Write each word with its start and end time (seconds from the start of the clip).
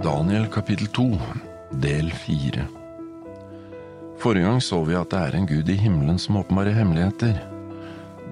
Daniel 0.00 0.46
kapittel 0.48 0.86
2, 0.86 1.20
del 1.76 2.06
4 2.12 2.62
Forrige 4.22 4.46
gang 4.46 4.62
så 4.64 4.78
vi 4.86 4.94
at 4.96 5.10
det 5.12 5.18
er 5.20 5.34
en 5.36 5.48
gud 5.50 5.68
i 5.68 5.76
himmelen 5.76 6.16
som 6.16 6.38
åpenbarer 6.40 6.72
hemmeligheter. 6.72 7.36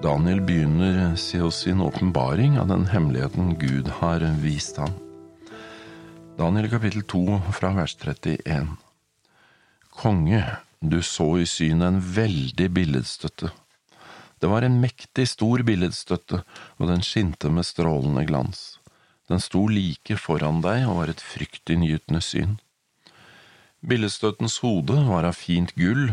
Daniel 0.01 0.41
begynner 0.41 0.97
hos 1.13 1.59
sin 1.61 1.83
åpenbaring 1.85 2.57
av 2.57 2.71
den 2.71 2.87
hemmeligheten 2.89 3.53
Gud 3.61 3.91
har 3.99 4.25
vist 4.41 4.81
ham. 4.81 4.95
Daniel 6.41 6.71
kapittel 6.73 7.05
2 7.05 7.37
fra 7.59 7.75
vers 7.77 7.93
31 8.01 8.73
Konge, 9.93 10.41
du 10.81 11.03
så 11.05 11.35
i 11.37 11.45
synet 11.45 11.91
en 11.91 12.01
veldig 12.01 12.71
billedstøtte. 12.79 13.53
Det 14.41 14.49
var 14.49 14.65
en 14.65 14.81
mektig 14.81 15.29
stor 15.29 15.61
billedstøtte, 15.67 16.41
og 16.81 16.89
den 16.89 17.05
skinte 17.05 17.53
med 17.53 17.67
strålende 17.67 18.25
glans. 18.25 18.78
Den 19.29 19.41
sto 19.43 19.67
like 19.69 20.17
foran 20.17 20.63
deg 20.65 20.87
og 20.89 21.03
var 21.03 21.11
et 21.11 21.21
fryktinngytende 21.21 22.21
syn. 22.25 22.57
Billestøttens 23.85 24.57
hode 24.63 24.97
var 25.07 25.27
av 25.27 25.37
fint 25.37 25.71
gull, 25.77 26.09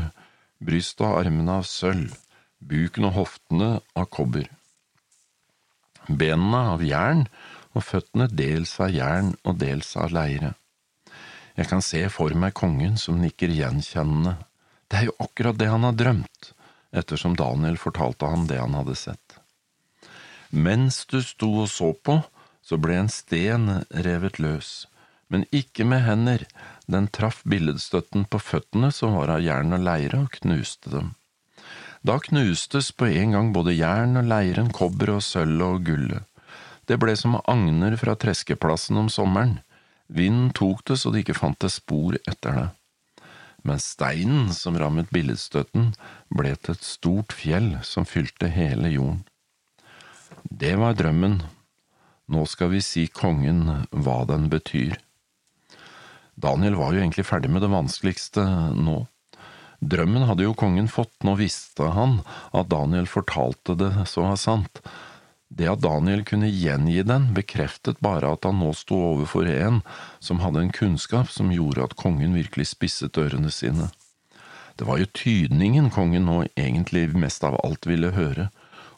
brystet 0.63 1.07
og 1.09 1.23
armene 1.23 1.59
av 1.61 1.67
sølv, 1.67 2.13
buken 2.61 3.09
og 3.09 3.17
hoftene 3.17 3.71
av 3.97 4.07
kobber. 4.13 4.51
Benene 6.07 6.61
av 6.77 6.85
jern 6.87 7.25
og 7.75 7.83
føttene 7.85 8.29
dels 8.31 8.77
av 8.81 8.93
jern 8.95 9.33
og 9.45 9.59
dels 9.61 9.97
av 9.99 10.13
leire. 10.15 10.53
Jeg 11.57 11.71
kan 11.73 11.83
se 11.83 12.05
for 12.13 12.37
meg 12.37 12.55
kongen 12.55 12.99
som 13.01 13.19
nikker 13.21 13.49
gjenkjennende. 13.49 14.37
Det 14.87 15.01
er 15.01 15.09
jo 15.09 15.17
akkurat 15.25 15.57
det 15.59 15.71
han 15.73 15.89
har 15.89 15.97
drømt, 15.97 16.53
ettersom 16.93 17.35
Daniel 17.37 17.81
fortalte 17.81 18.29
ham 18.29 18.45
det 18.47 18.61
han 18.61 18.77
hadde 18.77 18.95
sett. 18.95 19.39
Mens 20.53 21.03
du 21.11 21.19
sto 21.25 21.49
og 21.65 21.71
så 21.73 21.91
på, 21.97 22.21
så 22.67 22.79
ble 22.83 22.97
en 22.99 23.11
sten 23.13 23.69
revet 24.07 24.41
løs, 24.43 24.87
men 25.31 25.45
ikke 25.55 25.87
med 25.87 26.03
hender, 26.07 26.43
den 26.91 27.07
traff 27.15 27.43
billedstøtten 27.47 28.27
på 28.31 28.41
føttene 28.43 28.91
som 28.95 29.15
var 29.19 29.31
av 29.37 29.45
jern 29.45 29.75
og 29.77 29.85
leire, 29.87 30.25
og 30.27 30.35
knuste 30.41 30.91
dem. 30.91 31.13
Da 32.07 32.19
knustes 32.23 32.93
på 32.95 33.09
en 33.11 33.35
gang 33.35 33.53
både 33.55 33.75
jern 33.75 34.19
og 34.19 34.27
leiren, 34.31 34.71
kobber 34.75 35.17
og 35.17 35.23
sølvet 35.27 35.67
og 35.67 35.87
gullet. 35.87 36.27
Det 36.87 36.99
ble 37.03 37.17
som 37.19 37.39
agner 37.51 37.97
fra 37.99 38.15
treskeplassen 38.15 38.99
om 39.01 39.09
sommeren. 39.11 39.59
Vinden 40.07 40.53
tok 40.55 40.85
det 40.87 41.01
så 41.03 41.11
de 41.11 41.23
ikke 41.25 41.39
fant 41.39 41.59
det 41.63 41.73
spor 41.75 42.19
etter 42.31 42.61
det. 42.61 42.69
Men 43.67 43.83
steinen 43.83 44.53
som 44.55 44.79
rammet 44.79 45.11
billedstøtten, 45.11 45.91
ble 46.31 46.55
til 46.55 46.77
et 46.77 46.87
stort 46.87 47.35
fjell 47.35 47.73
som 47.83 48.07
fylte 48.07 48.51
hele 48.55 48.93
jorden. 48.95 49.25
Det 50.47 50.77
var 50.79 50.95
drømmen 50.95 51.41
nå 52.33 52.47
skal 52.51 52.73
vi 52.75 52.83
si 52.83 53.07
kongen 53.07 53.87
hva 53.91 54.23
den 54.29 54.49
betyr. 54.53 54.97
Daniel 56.37 56.77
var 56.77 56.93
jo 56.93 57.01
egentlig 57.01 57.25
ferdig 57.27 57.51
med 57.53 57.65
det 57.65 57.73
vanskeligste 57.73 58.45
nå. 58.77 59.05
Drømmen 59.81 60.25
hadde 60.29 60.45
jo 60.45 60.57
kongen 60.57 60.89
fått, 60.89 61.15
nå 61.25 61.37
visste 61.39 61.91
han 61.97 62.21
at 62.57 62.69
Daniel 62.73 63.09
fortalte 63.09 63.77
det 63.79 63.93
så 64.09 64.27
var 64.27 64.41
sant. 64.41 64.81
Det 65.49 65.69
at 65.71 65.81
Daniel 65.85 66.25
kunne 66.27 66.51
gjengi 66.51 67.05
den, 67.07 67.31
bekreftet 67.37 68.01
bare 68.05 68.33
at 68.35 68.49
han 68.49 68.59
nå 68.61 68.73
sto 68.77 68.99
overfor 69.13 69.47
en 69.49 69.81
som 70.19 70.43
hadde 70.43 70.65
en 70.65 70.75
kunnskap 70.75 71.31
som 71.33 71.53
gjorde 71.55 71.85
at 71.87 71.97
kongen 72.01 72.35
virkelig 72.37 72.73
spisset 72.73 73.17
ørene 73.21 73.53
sine. 73.55 73.93
Det 74.77 74.85
var 74.85 74.99
jo 75.01 75.09
tydningen 75.17 75.89
kongen 75.95 76.27
nå 76.29 76.43
egentlig 76.59 77.09
mest 77.17 77.47
av 77.47 77.57
alt 77.65 77.87
ville 77.89 78.13
høre, 78.13 78.51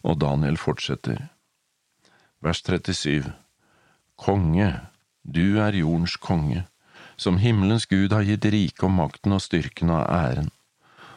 og 0.02 0.18
Daniel 0.22 0.56
fortsetter 0.58 1.28
vers 2.40 2.62
37 2.62 3.32
Konge, 4.16 4.68
du 5.22 5.58
er 5.58 5.74
jordens 5.74 6.14
konge, 6.22 6.64
som 7.16 7.38
himmelens 7.42 7.86
gud 7.90 8.14
har 8.14 8.26
gitt 8.26 8.46
riket 8.46 8.84
og 8.86 8.94
makten 8.94 9.34
og 9.34 9.42
styrken 9.42 9.90
og 9.90 10.04
æren. 10.06 10.50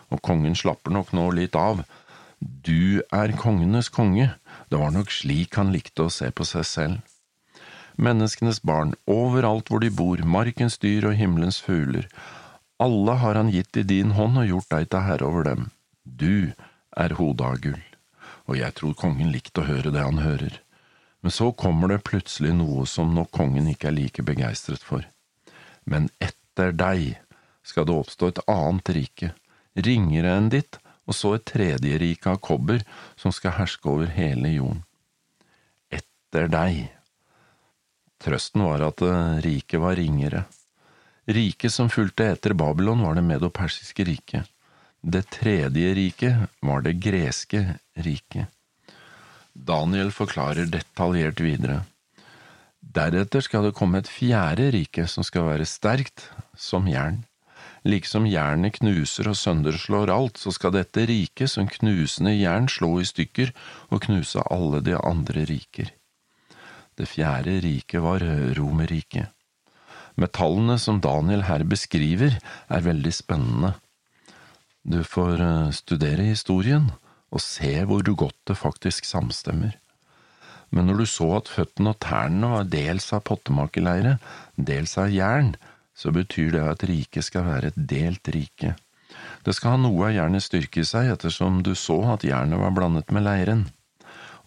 Og 0.09 0.21
kongen 0.25 0.57
slapper 0.57 0.93
nok 0.93 1.13
nå 1.13 1.27
litt 1.37 1.55
av. 1.55 1.83
Du 2.41 3.01
er 3.13 3.35
kongenes 3.37 3.89
konge, 3.93 4.31
det 4.69 4.81
var 4.81 4.93
nok 4.95 5.13
slik 5.13 5.59
han 5.61 5.73
likte 5.75 6.07
å 6.07 6.13
se 6.13 6.31
på 6.33 6.47
seg 6.47 6.65
selv. 6.65 6.97
Menneskenes 8.01 8.61
barn, 8.65 8.95
overalt 9.05 9.69
hvor 9.69 9.83
de 9.83 9.91
bor, 9.93 10.17
markens 10.25 10.79
dyr 10.81 11.05
og 11.11 11.17
himmelens 11.19 11.61
fugler, 11.61 12.07
alle 12.81 13.13
har 13.21 13.37
han 13.37 13.53
gitt 13.53 13.77
i 13.77 13.85
din 13.85 14.15
hånd 14.17 14.41
og 14.41 14.49
gjort 14.49 14.73
deg 14.73 14.89
til 14.89 15.05
herre 15.05 15.29
over 15.29 15.45
dem. 15.45 15.69
Du 16.01 16.49
er 16.97 17.17
hodet 17.19 17.45
av 17.45 17.61
gull. 17.61 17.81
Og 18.49 18.57
jeg 18.57 18.73
tror 18.73 18.97
kongen 18.97 19.29
likte 19.29 19.61
å 19.61 19.69
høre 19.69 19.93
det 19.93 20.01
han 20.01 20.23
hører. 20.25 20.57
Men 21.21 21.31
så 21.31 21.51
kommer 21.51 21.91
det 21.91 22.03
plutselig 22.07 22.53
noe 22.57 22.85
som 22.89 23.13
nok 23.15 23.31
kongen 23.35 23.69
ikke 23.69 23.91
er 23.91 23.97
like 23.97 24.25
begeistret 24.25 24.81
for. 24.83 25.05
Men 25.85 26.09
etter 26.21 26.73
deg 26.73 27.19
skal 27.65 27.85
det 27.85 27.97
oppstå 27.97 28.31
et 28.31 28.41
annet 28.49 28.93
rike, 28.97 29.33
ringere 29.77 30.33
enn 30.37 30.49
ditt, 30.53 30.79
og 31.05 31.17
så 31.17 31.35
et 31.35 31.45
tredje 31.49 31.99
rike 32.01 32.29
av 32.31 32.39
kobber 32.43 32.81
som 33.19 33.33
skal 33.35 33.57
herske 33.59 33.89
over 33.89 34.09
hele 34.15 34.53
jorden. 34.55 34.81
Etter 35.93 36.49
deg. 36.51 36.87
Trøsten 38.21 38.65
var 38.65 38.85
at 38.85 39.01
riket 39.45 39.81
var 39.81 39.97
ringere. 39.97 40.45
Riket 41.29 41.73
som 41.73 41.89
fulgte 41.89 42.31
etter 42.31 42.53
Babylon, 42.57 43.03
var 43.05 43.17
det 43.17 43.25
medopersiske 43.25 44.05
riket. 44.05 44.49
Det 45.01 45.23
tredje 45.33 45.93
riket 45.97 46.49
var 46.61 46.81
det 46.85 46.99
greske 47.01 47.63
riket. 47.93 48.49
Daniel 49.53 50.11
forklarer 50.15 50.69
detaljert 50.71 51.41
videre. 51.43 51.81
Deretter 52.81 53.43
skal 53.43 53.67
det 53.67 53.75
komme 53.77 54.01
et 54.01 54.09
fjerde 54.09 54.71
rike 54.73 55.05
som 55.07 55.25
skal 55.27 55.47
være 55.49 55.67
sterkt 55.69 56.29
som 56.57 56.87
jern. 56.89 57.21
Liksom 57.87 58.27
jernet 58.29 58.77
knuser 58.77 59.31
og 59.31 59.37
sønderslår 59.39 60.11
alt, 60.13 60.37
så 60.37 60.53
skal 60.53 60.75
dette 60.75 61.05
riket 61.09 61.49
som 61.49 61.69
knusende 61.69 62.33
jern 62.35 62.69
slå 62.69 62.99
i 63.01 63.07
stykker 63.07 63.53
og 63.89 64.03
knuse 64.05 64.43
alle 64.53 64.81
de 64.85 64.97
andre 64.97 65.45
riker. 65.49 65.91
Det 66.97 67.07
fjerde 67.09 67.59
riket 67.63 68.03
var 68.03 68.21
Romerriket. 68.57 69.31
Metallene 70.19 70.77
som 70.77 70.99
Daniel 71.01 71.47
her 71.47 71.63
beskriver, 71.65 72.35
er 72.69 72.83
veldig 72.85 73.13
spennende. 73.15 73.73
Du 74.83 75.01
får 75.05 75.41
eh, 75.41 75.71
studere 75.77 76.25
historien 76.25 76.89
og 77.31 77.43
se 77.43 77.73
hvor 77.87 78.03
godt 78.03 78.37
det 78.47 78.59
faktisk 78.59 79.07
samstemmer. 79.07 79.77
Men 80.71 80.87
når 80.87 81.01
du 81.01 81.07
så 81.09 81.27
at 81.39 81.51
føttene 81.51 81.91
og 81.91 81.99
tærne 82.03 82.51
var 82.53 82.69
dels 82.71 83.09
av 83.15 83.25
pottemakeleire, 83.27 84.17
dels 84.55 84.95
av 84.99 85.11
jern, 85.11 85.55
så 85.95 86.13
betyr 86.15 86.55
det 86.55 86.63
at 86.63 86.85
riket 86.87 87.27
skal 87.27 87.45
være 87.47 87.71
et 87.71 87.81
delt 87.91 88.31
rike. 88.31 88.75
Det 89.43 89.55
skal 89.57 89.75
ha 89.75 89.81
noe 89.81 90.07
av 90.07 90.15
jernet 90.15 90.45
styrke 90.45 90.81
i 90.81 90.87
seg 90.87 91.11
ettersom 91.11 91.59
du 91.65 91.73
så 91.75 91.99
at 92.13 92.23
jernet 92.23 92.61
var 92.61 92.71
blandet 92.75 93.11
med 93.11 93.25
leiren. 93.27 93.65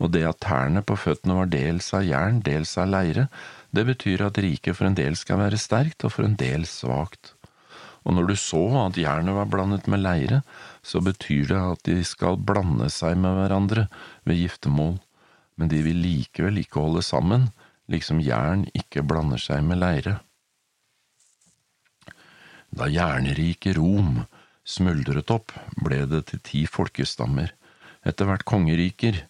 Og 0.01 0.11
det 0.17 0.25
at 0.27 0.41
tærne 0.43 0.83
på 0.83 0.97
føttene 0.99 1.37
var 1.37 1.53
dels 1.53 1.93
av 1.95 2.07
jern, 2.09 2.41
dels 2.43 2.73
av 2.81 2.89
leire, 2.91 3.29
det 3.75 3.85
betyr 3.87 4.25
at 4.27 4.41
riket 4.43 4.79
for 4.79 4.89
en 4.89 4.97
del 4.99 5.17
skal 5.19 5.43
være 5.45 5.61
sterkt 5.61 6.07
og 6.07 6.17
for 6.17 6.27
en 6.27 6.39
del 6.41 6.67
svakt. 6.67 7.35
Og 8.05 8.17
når 8.17 8.29
du 8.29 8.35
så 8.37 8.63
at 8.83 8.99
jernet 9.01 9.37
var 9.37 9.49
blandet 9.49 9.89
med 9.89 10.03
leire, 10.05 10.43
så 10.85 11.01
betyr 11.01 11.49
det 11.49 11.61
at 11.61 11.83
de 11.89 11.97
skal 12.05 12.37
blande 12.37 12.91
seg 12.93 13.17
med 13.21 13.39
hverandre 13.39 13.87
ved 14.29 14.43
giftermål, 14.43 14.99
men 15.57 15.71
de 15.73 15.81
vil 15.87 16.03
likevel 16.05 16.61
ikke 16.61 16.83
holde 16.85 17.05
sammen, 17.07 17.49
liksom 17.89 18.21
jern 18.25 18.67
ikke 18.77 19.05
blander 19.07 19.41
seg 19.41 19.65
med 19.65 19.81
leire. 19.81 20.19
Da 22.75 22.89
jernriket 22.91 23.79
Rom 23.79 24.25
smuldret 24.65 25.31
opp, 25.31 25.53
ble 25.85 26.05
det 26.11 26.25
til 26.31 26.41
ti 26.45 26.65
folkestammer, 26.67 27.53
etter 28.05 28.29
hvert 28.29 28.45
kongeriker. 28.49 29.23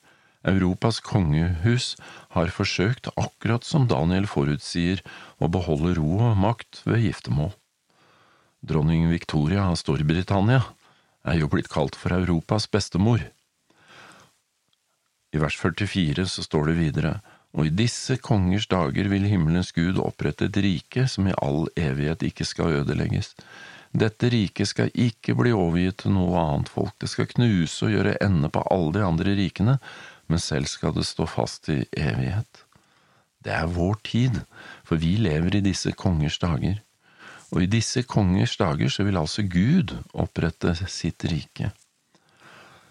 Europas 0.44 1.00
kongehus 1.00 1.94
har 2.34 2.52
forsøkt, 2.52 3.08
akkurat 3.16 3.64
som 3.64 3.88
Daniel 3.88 4.26
forutsier, 4.28 5.00
å 5.40 5.48
beholde 5.48 5.94
ro 5.98 6.18
og 6.30 6.40
makt 6.40 6.82
ved 6.88 7.06
giftermål. 7.06 7.52
Dronning 8.64 9.10
Victoria 9.10 9.66
av 9.68 9.74
Storbritannia 9.76 10.62
er 11.28 11.36
jo 11.36 11.50
blitt 11.52 11.68
kalt 11.68 11.98
for 12.00 12.14
Europas 12.16 12.64
bestemor. 12.72 13.20
I 15.36 15.40
vers 15.42 15.58
44 15.60 16.24
så 16.32 16.44
står 16.46 16.70
det 16.70 16.76
videre, 16.78 17.10
og 17.52 17.68
i 17.68 17.74
disse 17.82 18.16
kongers 18.24 18.64
dager 18.70 19.10
vil 19.12 19.26
himmelens 19.28 19.74
Gud 19.76 20.00
opprette 20.00 20.48
et 20.48 20.56
rike 20.64 21.04
som 21.12 21.28
i 21.28 21.36
all 21.44 21.68
evighet 21.76 22.24
ikke 22.30 22.46
skal 22.48 22.78
ødelegges. 22.78 23.34
Dette 23.92 24.32
riket 24.32 24.72
skal 24.72 24.88
ikke 24.96 25.36
bli 25.36 25.52
overgitt 25.52 26.00
til 26.06 26.16
noe 26.16 26.32
annet 26.40 26.72
folk, 26.72 26.96
det 27.04 27.12
skal 27.12 27.28
knuse 27.34 27.84
og 27.84 27.92
gjøre 27.92 28.16
ende 28.24 28.48
på 28.48 28.64
alle 28.72 28.96
de 28.96 29.04
andre 29.04 29.36
rikene, 29.42 29.76
men 30.32 30.40
selv 30.40 30.72
skal 30.72 30.96
det 30.96 31.04
stå 31.04 31.28
fast 31.28 31.68
i 31.68 31.82
evighet. 32.00 32.64
Det 33.44 33.52
er 33.52 33.68
vår 33.76 34.00
tid, 34.08 34.40
for 34.88 34.96
vi 34.96 35.18
lever 35.20 35.60
i 35.60 35.64
disse 35.68 35.92
kongers 35.92 36.40
dager 36.40 36.80
og 37.54 37.62
i 37.62 37.70
disse 37.70 38.02
kongers 38.10 38.56
dager 38.58 38.90
så 38.90 39.06
vil 39.06 39.20
altså 39.20 39.44
Gud 39.46 39.94
opprette 40.12 40.74
sitt 40.90 41.22
rike. 41.30 41.70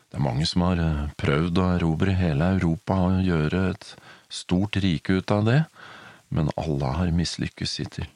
Det 0.08 0.20
er 0.20 0.24
mange 0.24 0.48
som 0.48 0.64
har 0.64 0.80
eh, 0.80 1.06
prøvd 1.20 1.60
å 1.60 1.70
erobre 1.76 2.16
hele 2.16 2.54
Europa 2.56 3.00
og 3.10 3.24
gjøre 3.28 3.64
et 3.74 3.88
stort 4.32 4.78
rike 4.80 5.20
ut 5.20 5.32
av 5.36 5.44
det, 5.50 5.62
men 6.34 6.52
alle 6.56 6.92
har 6.96 7.16
mislykkes 7.18 7.80
hittil. 7.82 8.08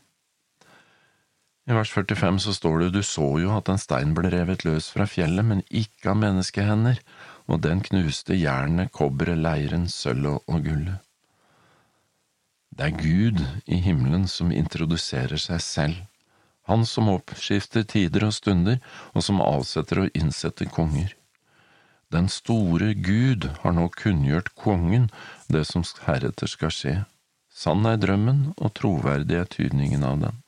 I 1.67 1.75
vers 1.75 1.91
45 1.91 2.39
så 2.45 2.53
står 2.55 2.85
det 2.85 2.91
du 2.95 3.01
så 3.03 3.25
jo 3.41 3.51
at 3.57 3.67
en 3.67 3.81
stein 3.81 4.13
ble 4.15 4.31
revet 4.31 4.63
løs 4.63 4.88
fra 4.93 5.07
fjellet, 5.09 5.43
men 5.43 5.65
ikke 5.67 6.13
av 6.13 6.21
menneskehender, 6.21 7.01
og 7.51 7.63
den 7.65 7.81
knuste 7.83 8.38
jernet, 8.38 8.93
kobberet, 8.95 9.41
leiren, 9.41 9.89
sølvet 9.91 10.47
og 10.47 10.63
gullet. 10.63 11.03
Det 12.77 12.88
er 12.88 13.01
Gud 13.01 13.41
i 13.65 13.81
himmelen 13.83 14.27
som 14.31 14.53
introduserer 14.53 15.41
seg 15.41 15.63
selv, 15.65 15.97
han 16.67 16.85
som 16.85 17.09
oppskifter 17.11 17.85
tider 17.87 18.27
og 18.27 18.35
stunder, 18.35 18.81
og 19.15 19.23
som 19.23 19.43
avsetter 19.43 20.03
og 20.03 20.17
innsetter 20.17 20.69
konger. 20.71 21.13
Den 22.11 22.29
store 22.31 22.93
Gud 22.93 23.49
har 23.63 23.75
nå 23.75 23.89
kunngjort 23.95 24.53
kongen 24.55 25.09
det 25.51 25.65
som 25.67 25.83
heretter 26.05 26.47
skal 26.47 26.71
skje. 26.71 26.95
Sann 27.51 27.87
er 27.89 27.97
drømmen, 27.99 28.53
og 28.61 28.75
troverdig 28.77 29.39
er 29.39 29.49
tydningen 29.51 30.05
av 30.07 30.21
den. 30.21 30.43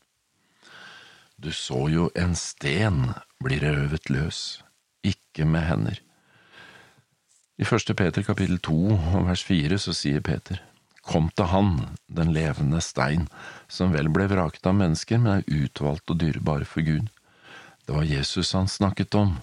Du 1.39 1.51
så 1.55 1.87
jo 1.91 2.09
en 2.19 2.35
sten 2.35 3.13
bli 3.43 3.59
røvet 3.63 4.11
løs, 4.11 4.61
ikke 5.07 5.47
med 5.47 5.67
hender. 5.67 6.01
I 7.59 7.67
første 7.67 7.95
Peter 7.95 8.23
kapittel 8.23 8.59
to 8.63 8.91
og 8.95 9.25
vers 9.27 9.43
fire 9.43 9.79
så 9.79 9.95
sier 9.95 10.23
Peter, 10.23 10.59
Kom 11.09 11.31
til 11.33 11.49
Han, 11.49 11.71
den 12.05 12.33
levende 12.35 12.81
stein, 12.85 13.25
som 13.67 13.93
vel 13.95 14.11
ble 14.13 14.27
vraket 14.29 14.67
av 14.69 14.77
mennesker, 14.77 15.17
men 15.17 15.39
er 15.39 15.63
utvalgt 15.65 16.11
og 16.13 16.19
dyrebar 16.21 16.65
for 16.69 16.85
Gud. 16.85 17.09
Det 17.85 17.95
var 17.95 18.05
Jesus 18.05 18.53
han 18.53 18.69
snakket 18.69 19.17
om, 19.17 19.39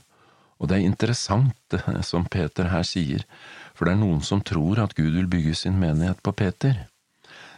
og 0.63 0.71
det 0.71 0.79
er 0.79 0.87
interessant 0.87 1.57
det 1.75 1.83
som 2.07 2.29
Peter 2.31 2.71
her 2.71 2.87
sier, 2.87 3.27
for 3.75 3.89
det 3.89 3.97
er 3.97 4.05
noen 4.05 4.23
som 4.23 4.45
tror 4.47 4.79
at 4.85 4.95
Gud 4.95 5.19
vil 5.19 5.27
bygge 5.31 5.57
sin 5.59 5.81
menighet 5.83 6.23
på 6.23 6.33
Peter. 6.39 6.87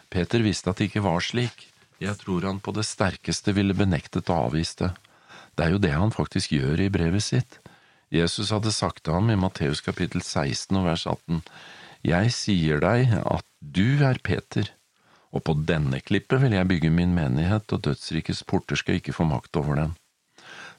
Peter 0.08 0.40
visste 0.40 0.72
at 0.72 0.80
det 0.80 0.88
ikke 0.88 1.04
var 1.04 1.20
slik, 1.20 1.68
jeg 1.98 2.14
tror 2.20 2.46
han 2.46 2.60
på 2.62 2.72
det 2.76 2.86
sterkeste 2.86 3.52
ville 3.56 3.74
benektet 3.74 4.30
og 4.30 4.48
avvist 4.48 4.84
det. 4.84 4.92
Det 5.58 5.64
er 5.66 5.74
jo 5.74 5.80
det 5.82 5.94
han 5.96 6.14
faktisk 6.14 6.54
gjør 6.54 6.84
i 6.84 6.92
brevet 6.94 7.24
sitt. 7.26 7.58
Jesus 8.14 8.52
hadde 8.54 8.72
sagt 8.72 9.02
til 9.04 9.18
ham 9.18 9.28
i 9.32 9.38
Matteus 9.38 9.82
kapittel 9.84 10.22
16 10.22 10.78
og 10.78 10.86
vers 10.86 11.04
18, 11.10 11.42
Jeg 12.06 12.32
sier 12.34 12.82
deg 12.82 13.14
at 13.18 13.46
du 13.60 14.04
er 14.06 14.20
Peter, 14.22 14.70
og 15.34 15.44
på 15.44 15.54
denne 15.68 16.00
klippet 16.00 16.40
vil 16.42 16.54
jeg 16.54 16.68
bygge 16.70 16.90
min 16.94 17.14
menighet, 17.16 17.66
og 17.74 17.82
dødsrikets 17.84 18.44
porter 18.48 18.78
skal 18.78 19.00
ikke 19.00 19.16
få 19.16 19.26
makt 19.28 19.58
over 19.60 19.80
den. 19.82 19.96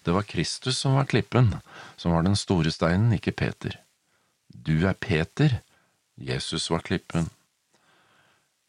Det 0.05 0.15
var 0.15 0.27
Kristus 0.27 0.79
som 0.79 0.95
var 0.95 1.09
klippen, 1.11 1.53
som 1.99 2.15
var 2.15 2.23
den 2.23 2.37
store 2.39 2.71
steinen, 2.71 3.13
ikke 3.13 3.35
Peter. 3.35 3.75
Du 4.49 4.87
er 4.87 4.95
Peter, 4.95 5.59
Jesus 6.15 6.69
var 6.71 6.81
klippen. 6.87 7.29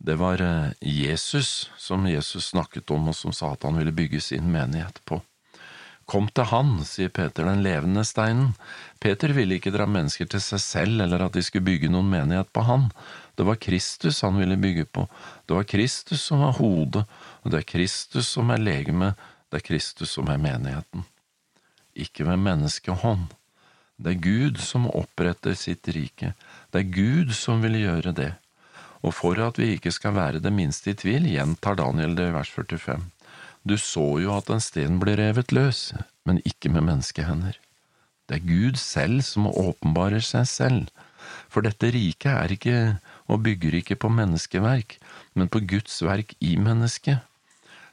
Det 0.00 0.16
var 0.18 0.40
eh, 0.40 0.72
Jesus 0.80 1.70
som 1.78 2.06
Jesus 2.08 2.50
snakket 2.50 2.90
om, 2.90 3.08
og 3.08 3.16
som 3.16 3.32
sa 3.36 3.52
at 3.54 3.66
han 3.68 3.76
ville 3.78 3.94
bygge 3.94 4.20
sin 4.20 4.50
menighet 4.52 5.00
på. 5.04 5.20
Kom 6.10 6.26
til 6.34 6.48
han, 6.50 6.72
sier 6.86 7.10
Peter, 7.14 7.46
den 7.46 7.62
levende 7.62 8.02
steinen. 8.06 8.56
Peter 8.98 9.30
ville 9.36 9.60
ikke 9.60 9.72
dra 9.74 9.86
mennesker 9.86 10.26
til 10.30 10.42
seg 10.42 10.62
selv 10.64 11.04
eller 11.04 11.22
at 11.26 11.36
de 11.36 11.44
skulle 11.46 11.68
bygge 11.68 11.90
noen 11.92 12.10
menighet 12.10 12.50
på 12.50 12.64
han. 12.66 12.88
Det 13.38 13.46
var 13.46 13.60
Kristus 13.62 14.20
han 14.26 14.40
ville 14.40 14.58
bygge 14.58 14.88
på. 14.90 15.06
Det 15.46 15.54
var 15.54 15.68
Kristus 15.70 16.26
som 16.26 16.42
var 16.42 16.58
hodet, 16.58 17.06
og 17.44 17.54
det 17.54 17.62
er 17.62 17.70
Kristus 17.70 18.32
som 18.34 18.50
er 18.50 18.62
legemet, 18.62 19.14
det 19.50 19.62
er 19.62 19.66
Kristus 19.70 20.16
som 20.18 20.28
er 20.32 20.42
menigheten. 20.42 21.06
Ikke 21.94 22.26
med 22.26 22.42
menneskehånd. 22.42 23.30
Det 24.00 24.16
er 24.16 24.22
Gud 24.24 24.60
som 24.64 24.90
oppretter 24.90 25.54
sitt 25.54 25.88
rike. 25.94 26.34
Det 26.72 26.82
er 26.82 26.94
Gud 26.94 27.34
som 27.36 27.62
vil 27.62 27.78
gjøre 27.84 28.16
det 28.16 28.32
og 29.00 29.14
for 29.16 29.38
at 29.40 29.58
vi 29.60 29.74
ikke 29.76 29.92
skal 29.94 30.14
være 30.16 30.42
det 30.44 30.52
minste 30.52 30.92
i 30.92 30.98
tvil, 30.98 31.28
gjentar 31.32 31.78
Daniel 31.80 32.16
det 32.18 32.28
i 32.28 32.34
vers 32.34 32.50
45. 32.52 32.98
Du 33.66 33.76
så 33.76 34.06
jo 34.22 34.32
at 34.36 34.48
den 34.48 34.62
stenen 34.64 35.00
ble 35.02 35.16
revet 35.20 35.52
løs, 35.52 35.90
men 36.24 36.40
ikke 36.48 36.72
med 36.72 36.86
menneskehender. 36.88 37.58
Det 38.28 38.38
er 38.38 38.46
Gud 38.46 38.78
selv 38.80 39.24
som 39.26 39.50
åpenbarer 39.50 40.22
seg 40.24 40.46
selv, 40.48 40.86
for 41.50 41.66
dette 41.66 41.90
riket 41.92 42.30
er 42.32 42.54
ikke 42.54 42.76
og 43.30 43.42
bygger 43.44 43.76
ikke 43.80 43.98
på 44.00 44.10
menneskeverk, 44.12 44.96
men 45.34 45.50
på 45.50 45.62
Guds 45.68 46.00
verk 46.06 46.32
i 46.40 46.54
mennesket. 46.56 47.20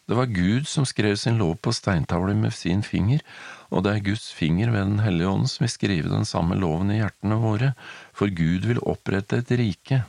Det 0.08 0.16
var 0.16 0.32
Gud 0.32 0.70
som 0.72 0.86
skrev 0.88 1.18
sin 1.20 1.40
lov 1.42 1.58
på 1.60 1.74
steintavler 1.76 2.38
med 2.38 2.54
sin 2.56 2.80
finger, 2.86 3.20
og 3.68 3.84
det 3.84 3.92
er 3.92 4.06
Guds 4.06 4.30
finger 4.32 4.72
ved 4.72 4.86
Den 4.94 5.02
hellige 5.04 5.28
ånd 5.28 5.50
som 5.52 5.66
vil 5.66 5.74
skrive 5.74 6.14
den 6.14 6.24
samme 6.26 6.56
loven 6.56 6.94
i 6.94 7.02
hjertene 7.02 7.42
våre, 7.44 7.74
for 8.16 8.32
Gud 8.32 8.70
vil 8.70 8.80
opprette 8.80 9.42
et 9.42 9.52
rike. 9.60 10.06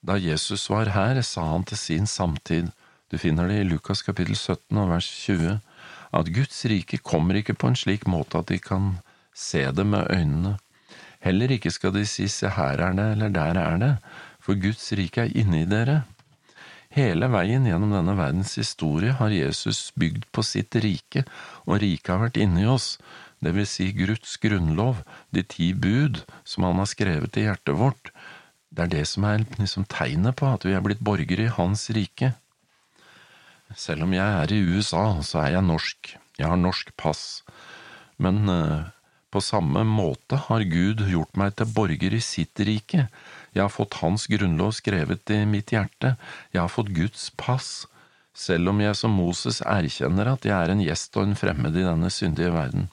Da 0.00 0.16
Jesus 0.16 0.70
var 0.72 0.88
her, 0.96 1.20
sa 1.20 1.44
han 1.52 1.68
til 1.68 1.76
sin 1.76 2.08
samtid, 2.08 2.72
du 3.12 3.18
finner 3.20 3.50
det 3.50 3.60
i 3.60 3.68
Lukas 3.68 4.00
kapittel 4.06 4.32
17 4.38 4.78
og 4.80 4.88
vers 4.88 5.06
20, 5.26 5.58
at 6.16 6.28
Guds 6.32 6.62
rike 6.70 6.96
kommer 7.04 7.36
ikke 7.36 7.56
på 7.60 7.68
en 7.68 7.76
slik 7.76 8.06
måte 8.08 8.40
at 8.40 8.48
de 8.48 8.56
kan 8.56 8.94
se 9.36 9.66
det 9.68 9.84
med 9.84 10.08
øynene. 10.08 10.54
Heller 11.20 11.52
ikke 11.52 11.70
skal 11.70 11.92
de 11.92 12.06
si 12.08 12.24
se 12.32 12.48
her 12.56 12.80
er 12.80 12.96
det 12.96 13.10
eller 13.12 13.34
der 13.36 13.60
er 13.60 13.76
det, 13.82 13.92
for 14.40 14.56
Guds 14.56 14.88
rike 14.96 15.26
er 15.26 15.36
inni 15.36 15.66
dere. 15.68 16.02
Hele 16.92 17.28
veien 17.32 17.68
gjennom 17.68 17.92
denne 17.92 18.16
verdens 18.16 18.56
historie 18.56 19.12
har 19.20 19.32
Jesus 19.32 19.92
bygd 19.96 20.24
på 20.32 20.44
sitt 20.44 20.76
rike, 20.80 21.26
og 21.68 21.80
riket 21.84 22.14
har 22.14 22.24
vært 22.26 22.40
inni 22.40 22.64
oss, 22.68 22.96
det 23.44 23.52
vil 23.56 23.68
si 23.68 23.90
Guds 23.96 24.38
grunnlov, 24.40 25.02
de 25.32 25.44
ti 25.44 25.72
bud 25.72 26.22
som 26.48 26.64
han 26.64 26.80
har 26.80 26.88
skrevet 26.88 27.36
i 27.36 27.46
hjertet 27.46 27.76
vårt, 27.76 28.12
det 28.72 28.86
er 28.86 28.92
det 28.92 29.04
som 29.08 29.24
er 29.28 29.44
liksom 29.58 29.84
tegnet 29.90 30.36
på 30.40 30.48
at 30.48 30.64
vi 30.64 30.72
er 30.72 30.84
blitt 30.84 31.02
borgere 31.04 31.44
i 31.44 31.54
Hans 31.58 31.90
rike. 31.92 32.32
Selv 33.78 34.06
om 34.06 34.12
jeg 34.14 34.38
er 34.42 34.52
i 34.52 34.62
USA, 34.62 35.22
så 35.24 35.44
er 35.44 35.56
jeg 35.56 35.66
norsk. 35.68 36.14
Jeg 36.38 36.48
har 36.48 36.60
norsk 36.60 36.92
pass. 37.00 37.42
Men 38.22 38.44
uh, 38.48 38.90
på 39.32 39.40
samme 39.40 39.84
måte 39.88 40.36
har 40.48 40.64
Gud 40.68 41.00
gjort 41.08 41.38
meg 41.40 41.56
til 41.56 41.70
borger 41.72 42.12
i 42.12 42.20
sitt 42.20 42.60
rike. 42.60 43.06
Jeg 43.52 43.62
har 43.64 43.72
fått 43.72 44.00
Hans 44.02 44.28
grunnlov 44.28 44.74
skrevet 44.76 45.32
i 45.32 45.42
mitt 45.48 45.72
hjerte. 45.72 46.16
Jeg 46.52 46.60
har 46.60 46.72
fått 46.72 46.92
Guds 46.92 47.30
pass. 47.40 47.86
Selv 48.36 48.72
om 48.72 48.80
jeg 48.80 48.96
som 48.96 49.12
Moses 49.16 49.60
erkjenner 49.64 50.34
at 50.34 50.44
jeg 50.48 50.56
er 50.56 50.72
en 50.72 50.84
gjest 50.84 51.16
og 51.16 51.28
en 51.28 51.38
fremmed 51.38 51.76
i 51.76 51.84
denne 51.84 52.12
syndige 52.12 52.52
verden. 52.52 52.91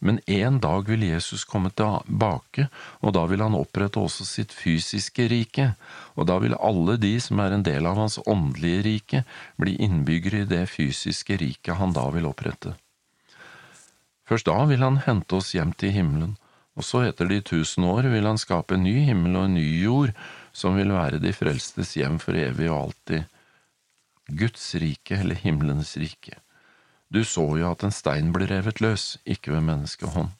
Men 0.00 0.20
en 0.26 0.60
dag 0.60 0.88
vil 0.88 1.02
Jesus 1.04 1.44
komme 1.44 1.70
tilbake, 1.76 2.68
og 3.04 3.12
da 3.16 3.26
vil 3.28 3.42
han 3.44 3.56
opprette 3.56 4.00
også 4.00 4.24
sitt 4.24 4.52
fysiske 4.56 5.26
rike, 5.28 5.74
og 6.16 6.28
da 6.30 6.38
vil 6.40 6.56
alle 6.56 6.96
de 7.00 7.12
som 7.20 7.40
er 7.44 7.52
en 7.52 7.64
del 7.66 7.88
av 7.88 8.00
hans 8.00 8.16
åndelige 8.24 8.84
rike, 8.86 9.24
bli 9.60 9.76
innbyggere 9.84 10.44
i 10.44 10.48
det 10.48 10.64
fysiske 10.72 11.36
riket 11.42 11.76
han 11.76 11.92
da 11.96 12.06
vil 12.14 12.28
opprette. 12.30 12.74
Først 14.24 14.48
da 14.48 14.62
vil 14.70 14.80
han 14.86 15.02
hente 15.04 15.36
oss 15.36 15.52
hjem 15.56 15.74
til 15.76 15.92
himmelen, 15.92 16.36
og 16.78 16.86
så 16.86 17.04
etter 17.04 17.28
de 17.28 17.42
tusen 17.44 17.84
år 17.84 18.08
vil 18.08 18.24
han 18.24 18.40
skape 18.40 18.78
en 18.78 18.86
ny 18.86 19.02
himmel 19.04 19.36
og 19.36 19.48
en 19.48 19.58
ny 19.58 19.68
jord, 19.82 20.14
som 20.56 20.78
vil 20.80 20.94
være 20.94 21.20
de 21.20 21.34
frelstes 21.36 21.92
hjem 21.98 22.16
for 22.22 22.38
evig 22.38 22.70
og 22.70 22.86
alltid. 22.86 23.26
Guds 24.30 24.70
rike, 24.80 25.18
eller 25.18 25.36
himmelens 25.36 25.96
rike. 26.00 26.38
Du 27.10 27.24
så 27.26 27.44
jo 27.58 27.70
at 27.72 27.82
en 27.82 27.94
stein 27.94 28.30
ble 28.34 28.46
revet 28.46 28.80
løs, 28.80 29.16
ikke 29.26 29.56
ved 29.56 29.66
menneskehånd. 29.66 30.30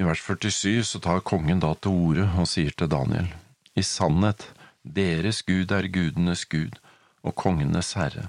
I 0.00 0.04
vers 0.04 0.20
47 0.24 0.82
så 0.88 1.00
tar 1.04 1.24
kongen 1.24 1.60
da 1.62 1.72
til 1.76 1.96
orde 2.08 2.26
og 2.40 2.48
sier 2.50 2.74
til 2.76 2.90
Daniel, 2.92 3.28
I 3.76 3.84
sannhet, 3.86 4.44
deres 4.82 5.40
Gud 5.46 5.72
er 5.72 5.88
gudenes 5.88 6.44
Gud 6.44 6.76
og 7.22 7.36
kongenes 7.38 7.94
herre. 7.96 8.28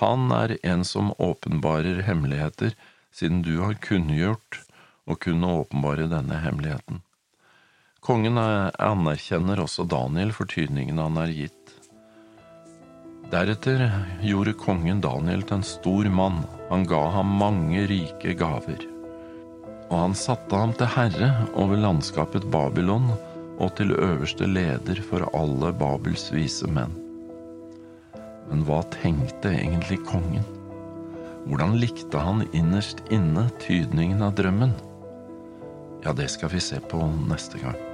Han 0.00 0.30
er 0.32 0.56
en 0.62 0.84
som 0.86 1.10
åpenbarer 1.18 2.04
hemmeligheter, 2.06 2.76
siden 3.10 3.42
du 3.42 3.58
har 3.64 3.80
kunngjort 3.82 4.62
å 5.08 5.16
kunne 5.18 5.50
åpenbare 5.64 6.06
denne 6.12 6.38
hemmeligheten. 6.44 7.02
Kongen 8.04 8.38
anerkjenner 8.38 9.60
også 9.64 9.88
Daniel 9.90 10.30
for 10.36 10.48
tydningen 10.48 11.00
han 11.02 11.18
er 11.18 11.34
gitt. 11.34 11.57
Deretter 13.28 13.82
gjorde 14.24 14.54
kongen 14.56 15.02
Daniel 15.04 15.42
til 15.44 15.58
en 15.58 15.66
stor 15.66 16.06
mann, 16.08 16.38
han 16.70 16.86
ga 16.88 17.00
ham 17.12 17.34
mange 17.36 17.82
rike 17.90 18.32
gaver. 18.40 18.86
Og 19.90 19.96
han 20.00 20.14
satte 20.16 20.56
ham 20.56 20.72
til 20.76 20.88
herre 20.94 21.28
over 21.52 21.76
landskapet 21.76 22.46
Babylon 22.48 23.10
og 23.58 23.74
til 23.76 23.92
øverste 23.92 24.48
leder 24.48 25.02
for 25.10 25.28
alle 25.36 25.74
Babels 25.76 26.30
vise 26.32 26.70
menn. 26.72 26.94
Men 28.48 28.64
hva 28.64 28.80
tenkte 28.96 29.52
egentlig 29.52 30.00
kongen? 30.08 30.46
Hvordan 31.48 31.76
likte 31.82 32.24
han 32.24 32.46
innerst 32.56 33.04
inne 33.12 33.44
tydningen 33.60 34.24
av 34.24 34.38
drømmen? 34.40 34.72
Ja, 36.04 36.16
det 36.16 36.30
skal 36.32 36.52
vi 36.54 36.64
se 36.64 36.80
på 36.80 37.02
neste 37.28 37.60
gang. 37.60 37.87